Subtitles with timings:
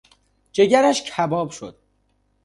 [0.51, 1.77] جگرش کباب شد